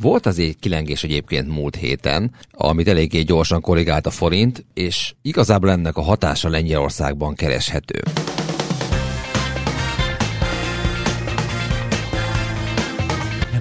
[0.00, 5.96] Volt azért kilengés egyébként múlt héten, amit eléggé gyorsan korrigált a forint, és igazából ennek
[5.96, 8.02] a hatása Lengyelországban kereshető.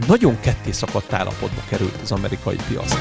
[0.07, 2.93] Nagyon ketté szakadt állapotba került az amerikai piac.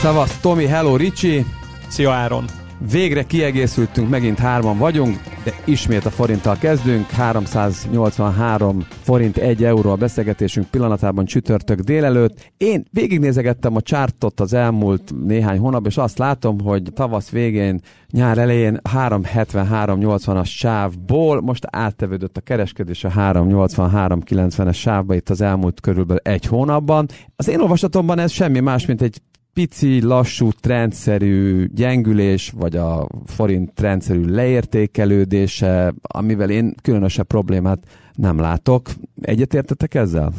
[0.00, 1.44] Szavasz, Tomi, hello, Ricsi!
[1.88, 2.44] Szia Áron!
[2.90, 5.20] Végre kiegészültünk, megint hárman vagyunk,
[5.64, 7.10] ismét a forinttal kezdünk.
[7.10, 12.52] 383 forint 1 euró a beszélgetésünk pillanatában csütörtök délelőtt.
[12.56, 17.80] Én végignézegettem a csártot az elmúlt néhány hónap, és azt látom, hogy tavasz végén,
[18.10, 26.22] nyár elején 373-80-as sávból most áttevődött a kereskedés a 383-90-es sávba itt az elmúlt körülbelül
[26.24, 27.06] egy hónapban.
[27.36, 29.20] Az én olvasatomban ez semmi más, mint egy
[29.58, 37.78] pici, lassú, trendszerű gyengülés, vagy a forint trendszerű leértékelődése, amivel én különösebb problémát
[38.14, 38.90] nem látok.
[39.20, 40.32] Egyetértetek ezzel?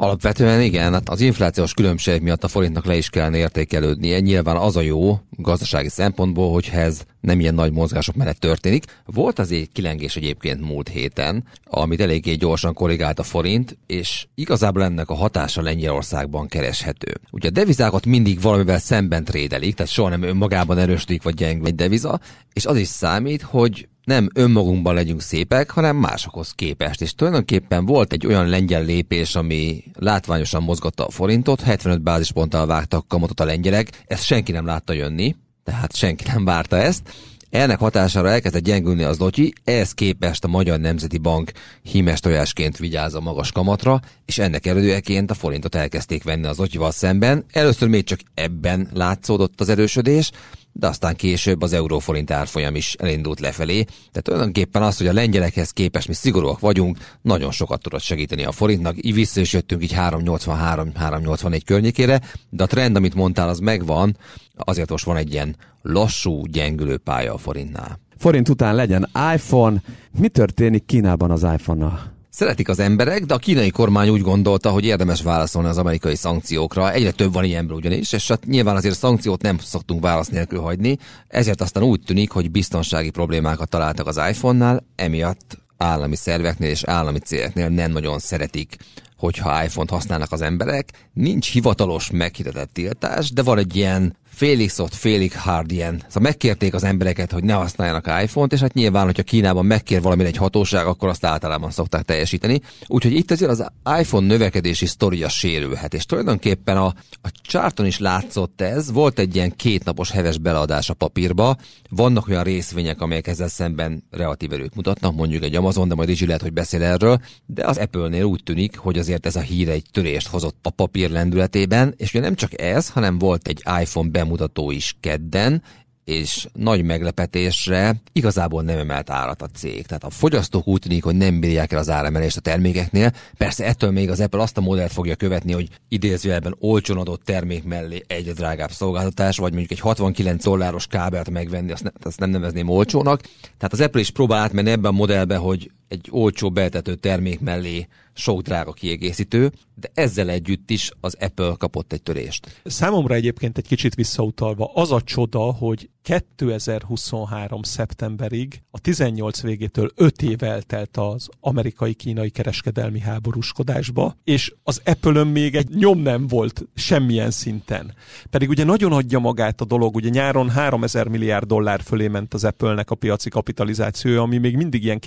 [0.00, 4.20] Alapvetően igen, hát az inflációs különbség miatt a forintnak le is kellene értékelődnie.
[4.20, 8.84] Nyilván az a jó gazdasági szempontból, hogyha ez nem ilyen nagy mozgások mellett történik.
[9.04, 15.10] Volt azért kilengés egyébként múlt héten, amit eléggé gyorsan korrigált a forint, és igazából ennek
[15.10, 17.12] a hatása Lengyelországban kereshető.
[17.30, 21.74] Ugye a devizákat mindig valamivel szemben trédelik, tehát soha nem önmagában erősödik vagy gyengül egy
[21.74, 22.20] deviza,
[22.52, 27.02] és az is számít, hogy nem önmagunkban legyünk szépek, hanem másokhoz képest.
[27.02, 33.08] És tulajdonképpen volt egy olyan lengyel lépés, ami látványosan mozgatta a forintot, 75 bázisponttal vágtak
[33.08, 37.02] kamatot a lengyelek, ezt senki nem látta jönni, tehát senki nem várta ezt.
[37.50, 43.14] Ennek hatására elkezdett gyengülni az lotyi, ehhez képest a Magyar Nemzeti Bank hímes tojásként vigyáz
[43.14, 47.44] a magas kamatra, és ennek eredőeként a forintot elkezdték venni az lotyival szemben.
[47.52, 50.30] Először még csak ebben látszódott az erősödés,
[50.78, 53.82] de aztán később az euróforint árfolyam is elindult lefelé.
[53.82, 58.52] Tehát tulajdonképpen az, hogy a lengyelekhez képest mi szigorúak vagyunk, nagyon sokat tudott segíteni a
[58.52, 59.04] forintnak.
[59.04, 64.16] Így vissza is jöttünk így 383-384 környékére, de a trend, amit mondtál, az megvan,
[64.56, 68.00] azért most van egy ilyen lassú, gyengülő pálya a forintnál.
[68.16, 69.82] Forint után legyen iPhone.
[70.18, 72.17] Mi történik Kínában az iPhone-nal?
[72.38, 76.92] Szeretik az emberek, de a kínai kormány úgy gondolta, hogy érdemes válaszolni az amerikai szankciókra.
[76.92, 80.98] Egyre több van ilyenből ugyanis, és hát nyilván azért szankciót nem szoktunk válasz nélkül hagyni,
[81.28, 87.18] ezért aztán úgy tűnik, hogy biztonsági problémákat találtak az iPhone-nál, emiatt állami szerveknél és állami
[87.18, 88.76] cégeknél nem nagyon szeretik
[89.16, 90.88] hogyha iPhone-t használnak az emberek.
[91.12, 96.02] Nincs hivatalos meghirdetett tiltás, de van egy ilyen félig szoft, félig hard ilyen.
[96.06, 100.28] Szóval megkérték az embereket, hogy ne használjanak iPhone-t, és hát nyilván, hogyha Kínában megkér valamire
[100.28, 102.60] egy hatóság, akkor azt általában szokták teljesíteni.
[102.86, 103.66] Úgyhogy itt azért az
[104.00, 106.86] iPhone növekedési sztoria sérülhet, és tulajdonképpen a,
[107.22, 111.56] a charton is látszott ez, volt egy ilyen kétnapos heves beleadás a papírba,
[111.90, 116.20] vannak olyan részvények, amelyek ezzel szemben relatív erőt mutatnak, mondjuk egy Amazon, de majd is
[116.20, 119.84] lehet, hogy beszél erről, de az Apple-nél úgy tűnik, hogy azért ez a hír egy
[119.92, 124.70] törést hozott a papír lendületében, és ugye nem csak ez, hanem volt egy iPhone bemutató
[124.70, 125.62] is kedden,
[126.04, 129.86] és nagy meglepetésre igazából nem emelt árat a cég.
[129.86, 133.12] Tehát a fogyasztók úgy tűnik, hogy nem bírják el az áremelést a termékeknél.
[133.36, 137.64] Persze ettől még az Apple azt a modellt fogja követni, hogy idézőjelben olcsón adott termék
[137.64, 142.30] mellé egyre drágább szolgáltatás, vagy mondjuk egy 69 dolláros kábelt megvenni, azt, ne, azt nem
[142.30, 143.20] nevezném olcsónak.
[143.56, 147.86] Tehát az Apple is próbál átmenni ebben a modellbe, hogy egy olcsó beltető termék mellé
[148.18, 152.60] sok drága kiegészítő, de ezzel együtt is az Apple kapott egy törést.
[152.64, 157.62] Számomra egyébként egy kicsit visszautalva az a csoda, hogy 2023.
[157.62, 165.54] szeptemberig, a 18 végétől 5 év eltelt az amerikai-kínai kereskedelmi háborúskodásba, és az apple még
[165.54, 167.94] egy nyom nem volt semmilyen szinten.
[168.30, 172.44] Pedig ugye nagyon adja magát a dolog, ugye nyáron 3000 milliárd dollár fölé ment az
[172.44, 174.98] Apple-nek a piaci kapitalizációja, ami még mindig ilyen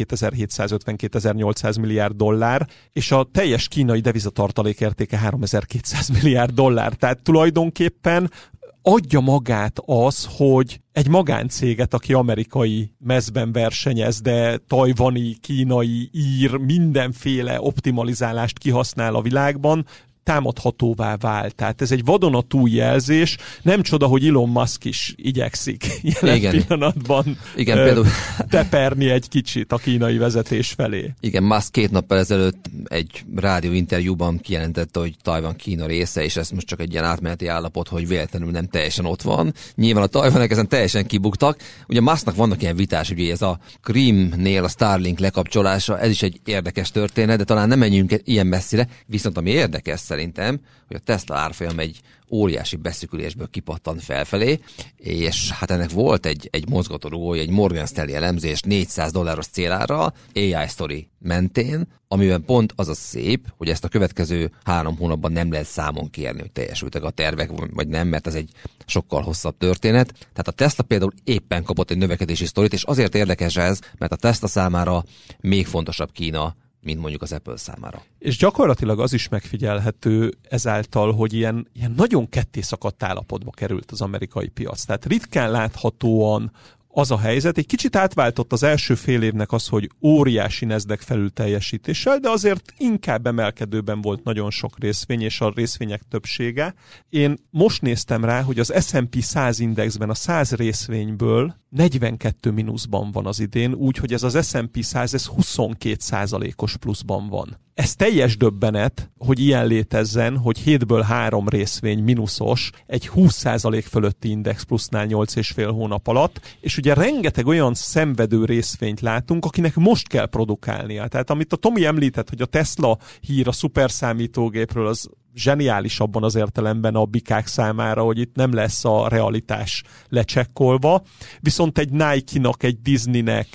[0.77, 6.93] 2750-2800 milliárd dollár, és a teljes kínai devizatartalék értéke 3200 milliárd dollár.
[6.93, 8.31] Tehát tulajdonképpen
[8.81, 17.61] adja magát az, hogy egy magáncéget, aki amerikai mezben versenyez, de tajvani, kínai, ír, mindenféle
[17.61, 19.85] optimalizálást kihasznál a világban,
[20.23, 21.55] támadhatóvá vált.
[21.55, 23.37] Tehát ez egy vadonatúj jelzés.
[23.61, 25.85] Nem csoda, hogy Elon Musk is igyekszik
[26.21, 26.51] jelen Igen.
[26.51, 28.05] pillanatban Igen, ö, például...
[28.49, 31.13] teperni egy kicsit a kínai vezetés felé.
[31.19, 36.49] Igen, Musk két nappal ezelőtt egy rádió interjúban kijelentette, hogy Tajvan Kína része, és ez
[36.49, 39.53] most csak egy ilyen átmeneti állapot, hogy véletlenül nem teljesen ott van.
[39.75, 41.59] Nyilván a Tajvanek ezen teljesen kibuktak.
[41.87, 46.39] Ugye Musknak vannak ilyen vitás, ugye ez a Krimnél a Starlink lekapcsolása, ez is egy
[46.45, 48.87] érdekes történet, de talán nem menjünk ilyen messzire.
[49.05, 54.59] Viszont ami érdekes szerintem, hogy a Tesla árfolyam egy óriási beszükülésből kipattan felfelé,
[54.95, 60.67] és hát ennek volt egy, egy mozgatórugója, egy Morgan Stanley elemzés 400 dolláros célára AI
[60.67, 65.67] Story mentén, amiben pont az a szép, hogy ezt a következő három hónapban nem lehet
[65.67, 68.51] számon kérni, hogy teljesültek a tervek, vagy nem, mert ez egy
[68.85, 70.13] sokkal hosszabb történet.
[70.19, 74.15] Tehát a Tesla például éppen kapott egy növekedési sztorit, és azért érdekes ez, mert a
[74.15, 75.03] Tesla számára
[75.39, 78.03] még fontosabb Kína, mint mondjuk az Apple számára.
[78.19, 84.01] És gyakorlatilag az is megfigyelhető ezáltal, hogy ilyen, ilyen nagyon ketté szakadt állapotba került az
[84.01, 84.83] amerikai piac.
[84.83, 86.51] Tehát ritkán láthatóan
[86.93, 87.57] az a helyzet.
[87.57, 92.73] Egy kicsit átváltott az első fél évnek az, hogy óriási nezdek felül teljesítéssel, de azért
[92.77, 96.73] inkább emelkedőben volt nagyon sok részvény, és a részvények többsége.
[97.09, 103.25] Én most néztem rá, hogy az S&P 100 indexben a 100 részvényből 42 mínuszban van
[103.25, 107.57] az idén, úgyhogy ez az S&P 100 ez 22 százalékos pluszban van.
[107.73, 114.63] Ez teljes döbbenet, hogy ilyen létezzen, hogy hétből három részvény mínuszos, egy 20% fölötti index
[114.63, 121.07] plusznál 8,5 hónap alatt, és ugye rengeteg olyan szenvedő részvényt látunk, akinek most kell produkálnia.
[121.07, 126.35] Tehát amit a Tomi említett, hogy a Tesla hír a szuperszámítógépről, az zseniális abban az
[126.35, 131.03] értelemben a bikák számára, hogy itt nem lesz a realitás lecsekkolva,
[131.39, 133.47] viszont egy Nike-nak, egy Disney-nek,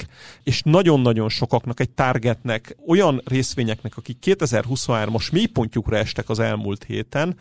[0.43, 7.37] és nagyon-nagyon sokaknak, egy Targetnek, olyan részvényeknek, akik 2023-as mélypontjukra estek az elmúlt héten,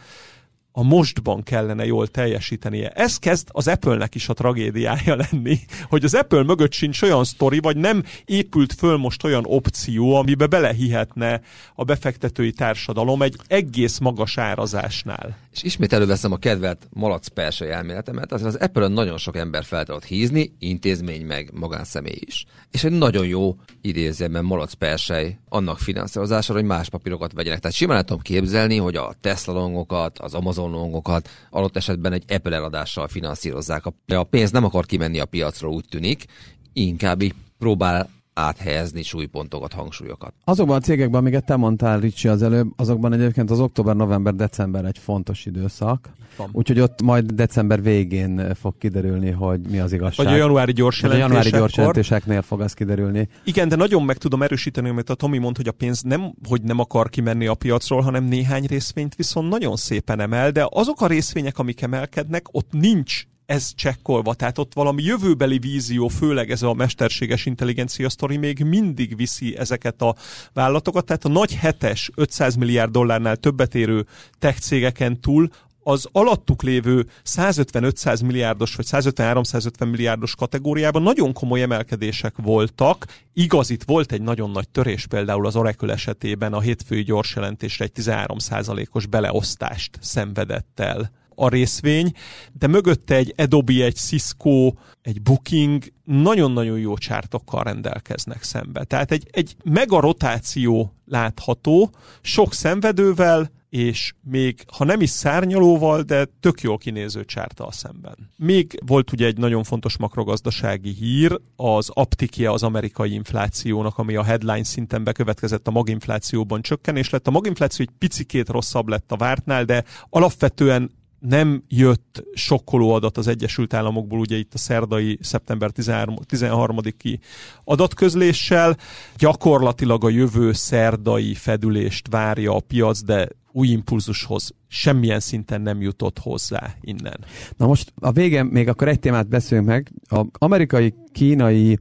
[0.77, 2.89] a mostban kellene jól teljesítenie.
[2.89, 7.59] Ez kezd az Apple-nek is a tragédiája lenni, hogy az Apple mögött sincs olyan sztori,
[7.59, 11.41] vagy nem épült föl most olyan opció, amibe belehihetne
[11.75, 15.37] a befektetői társadalom egy egész magas árazásnál.
[15.55, 19.85] És ismét előveszem a kedvelt malac persei elméletemet, azért az Apple-ön nagyon sok ember fel
[19.85, 22.45] tudott hízni, intézmény meg magánszemély is.
[22.71, 27.59] És egy nagyon jó idézőben malac persej annak finanszírozására, hogy más papírokat vegyenek.
[27.59, 32.55] Tehát simán tudom képzelni, hogy a Tesla longokat, az Amazon longokat adott esetben egy Apple
[32.55, 33.83] eladással finanszírozzák.
[34.05, 36.25] De a pénz nem akar kimenni a piacról, úgy tűnik,
[36.73, 40.33] inkább így próbál áthelyezni súlypontokat, hangsúlyokat.
[40.43, 44.85] Azokban a cégekben, amiket te mondtál, Ricsi, az előbb, azokban egyébként az október, november, december
[44.85, 46.09] egy fontos időszak.
[46.51, 50.25] Úgyhogy ott majd december végén fog kiderülni, hogy mi az igazság.
[50.25, 53.29] Vagy a januári gyors a januári gyors jelentéseknél fog az kiderülni.
[53.43, 56.61] Igen, de nagyon meg tudom erősíteni, amit a Tomi mond, hogy a pénz nem, hogy
[56.61, 61.07] nem akar kimenni a piacról, hanem néhány részvényt viszont nagyon szépen emel, de azok a
[61.07, 66.73] részvények, amik emelkednek, ott nincs ez csekkolva, tehát ott valami jövőbeli vízió, főleg ez a
[66.73, 70.15] mesterséges intelligencia sztori még mindig viszi ezeket a
[70.53, 74.05] vállalatokat, tehát a nagy hetes 500 milliárd dollárnál többet érő
[74.39, 75.49] tech cégeken túl
[75.87, 83.05] az alattuk lévő 150-500 milliárdos vagy 150-350 milliárdos kategóriában nagyon komoly emelkedések voltak.
[83.33, 87.85] Igaz, itt volt egy nagyon nagy törés például az Oracle esetében a hétfői gyors jelentésre
[87.85, 92.11] egy 13%-os beleosztást szenvedett el a részvény,
[92.53, 98.83] de mögötte egy Adobe, egy Cisco, egy Booking nagyon-nagyon jó csártokkal rendelkeznek szembe.
[98.83, 101.89] Tehát egy, egy mega rotáció látható,
[102.21, 108.29] sok szenvedővel, és még ha nem is szárnyalóval, de tök jól kinéző csártal szemben.
[108.37, 114.23] Még volt ugye egy nagyon fontos makrogazdasági hír, az aptikia az amerikai inflációnak, ami a
[114.23, 117.27] headline szinten bekövetkezett a maginflációban csökkenés lett.
[117.27, 120.91] A maginfláció egy picikét rosszabb lett a vártnál, de alapvetően
[121.27, 127.19] nem jött sokkoló adat az Egyesült Államokból, ugye itt a szerdai szeptember 13-i
[127.63, 128.77] adatközléssel.
[129.17, 136.19] Gyakorlatilag a jövő szerdai fedülést várja a piac, de új impulzushoz semmilyen szinten nem jutott
[136.19, 137.17] hozzá innen.
[137.57, 139.91] Na most a végén még akkor egy témát beszélünk meg.
[140.09, 141.79] A amerikai-kínai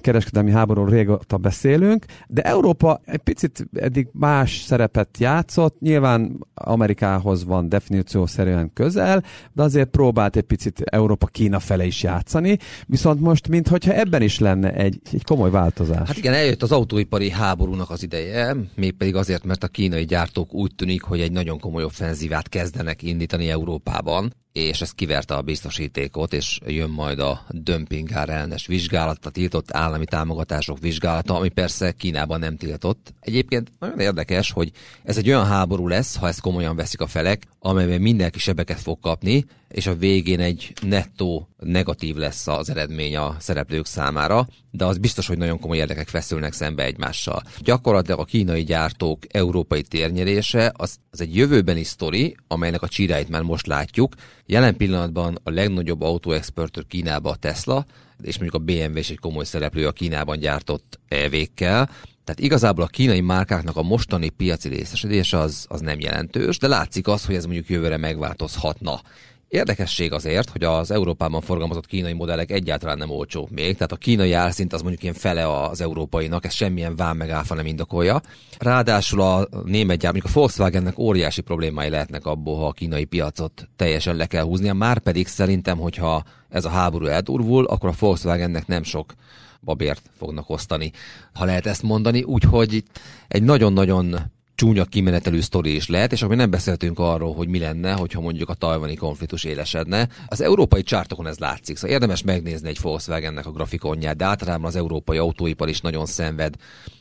[0.00, 7.68] kereskedelmi háborúról régóta beszélünk, de Európa egy picit eddig más szerepet játszott, nyilván Amerikához van
[7.68, 9.22] definíciószerűen közel,
[9.52, 14.72] de azért próbált egy picit Európa-Kína fele is játszani, viszont most, mintha ebben is lenne
[14.72, 16.08] egy, egy komoly változás.
[16.08, 20.74] Hát igen, eljött az autóipari háborúnak az ideje, mégpedig azért, mert a kínai gyártók úgy
[20.74, 26.58] tűnik, hogy egy nagyon komoly offenzívát kezdenek indítani Európában és ez kiverte a biztosítékot, és
[26.66, 32.56] jön majd a dömpingár ellenes vizsgálat, a tiltott állami támogatások vizsgálata, ami persze Kínában nem
[32.56, 33.14] tiltott.
[33.20, 34.72] Egyébként nagyon érdekes, hogy
[35.04, 39.00] ez egy olyan háború lesz, ha ezt komolyan veszik a felek, amelyben mindenki sebeket fog
[39.00, 39.44] kapni,
[39.76, 45.26] és a végén egy nettó negatív lesz az eredmény a szereplők számára, de az biztos,
[45.26, 47.42] hogy nagyon komoly érdekek feszülnek szembe egymással.
[47.58, 53.42] Gyakorlatilag a kínai gyártók európai térnyerése az, az egy jövőbeni sztori, amelynek a csíráit már
[53.42, 54.14] most látjuk.
[54.46, 57.86] Jelen pillanatban a legnagyobb autóexportőr Kínába a Tesla,
[58.22, 61.90] és mondjuk a BMW is egy komoly szereplő a Kínában gyártott EV-kkel,
[62.24, 67.08] Tehát igazából a kínai márkáknak a mostani piaci részesedése az, az nem jelentős, de látszik
[67.08, 69.00] az, hogy ez mondjuk jövőre megváltozhatna.
[69.48, 74.32] Érdekesség azért, hogy az Európában forgalmazott kínai modellek egyáltalán nem olcsók még, tehát a kínai
[74.32, 78.20] árszint az mondjuk ilyen fele az európainak, ez semmilyen vám meg áfa nem indokolja.
[78.58, 83.68] Ráadásul a német gyár, mondjuk a Volkswagennek óriási problémái lehetnek abból, ha a kínai piacot
[83.76, 88.66] teljesen le kell húznia, már pedig szerintem, hogyha ez a háború eldurvul, akkor a Volkswagennek
[88.66, 89.14] nem sok
[89.60, 90.92] babért fognak osztani,
[91.32, 92.22] ha lehet ezt mondani.
[92.22, 92.82] Úgyhogy
[93.28, 94.16] egy nagyon-nagyon
[94.56, 98.48] csúnya kimenetelő sztori is lehet, és akkor nem beszéltünk arról, hogy mi lenne, hogyha mondjuk
[98.48, 100.08] a tajvani konfliktus élesedne.
[100.26, 104.76] Az európai csártokon ez látszik, szóval érdemes megnézni egy Volkswagennek a grafikonját, de általában az
[104.76, 106.54] európai autóipar is nagyon szenved,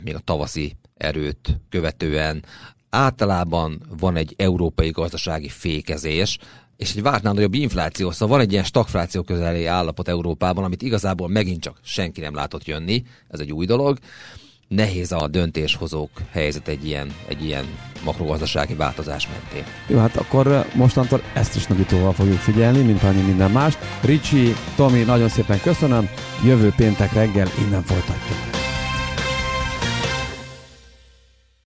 [0.04, 2.44] még a tavaszi erőt követően.
[2.90, 6.38] Általában van egy európai gazdasági fékezés,
[6.78, 11.28] és egy vártnál nagyobb infláció, szóval van egy ilyen stagfláció közeli állapot Európában, amit igazából
[11.28, 13.98] megint csak senki nem látott jönni, ez egy új dolog.
[14.68, 17.66] Nehéz a döntéshozók helyzet egy ilyen, egy ilyen
[18.04, 19.74] makrogazdasági változás mentén.
[19.88, 23.78] Jó, hát akkor mostantól ezt is nagyítóval fogjuk figyelni, mint annyi minden mást.
[24.02, 26.10] Ricsi, Tomi, nagyon szépen köszönöm.
[26.46, 28.55] Jövő péntek reggel innen folytatjuk.